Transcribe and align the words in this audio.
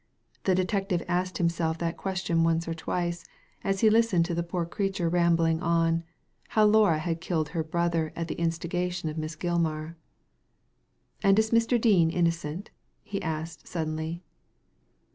The 0.45 0.55
detective 0.55 1.03
asked 1.07 1.37
himself 1.37 1.77
that 1.77 1.95
question 1.95 2.43
once 2.43 2.67
or 2.67 2.73
twic^ 2.73 3.23
as 3.63 3.81
he 3.81 3.89
listened 3.91 4.25
to 4.25 4.33
the 4.33 4.41
poor 4.41 4.65
creature 4.65 5.07
rambling 5.09 5.61
on, 5.61 6.03
how 6.47 6.65
Laura 6.65 6.97
had 6.97 7.21
killed 7.21 7.49
her 7.49 7.63
brother 7.63 8.11
at 8.15 8.27
the 8.27 8.33
instigation 8.41 9.09
of 9.09 9.17
Miss 9.19 9.35
Gilmar. 9.35 9.93
"And 11.21 11.37
is 11.37 11.51
Mr. 11.51 11.79
Dean 11.79 12.09
innocent?" 12.09 12.71
he 13.03 13.21
asked 13.21 13.67
suddenly. 13.67 14.23